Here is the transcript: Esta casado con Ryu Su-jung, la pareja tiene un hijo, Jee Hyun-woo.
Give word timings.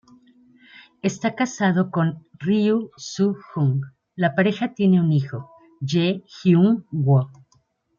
Esta 1.03 1.35
casado 1.35 1.91
con 1.91 2.25
Ryu 2.39 2.89
Su-jung, 2.97 3.83
la 4.15 4.33
pareja 4.33 4.73
tiene 4.73 4.99
un 4.99 5.11
hijo, 5.13 5.51
Jee 5.79 6.23
Hyun-woo. 6.43 7.29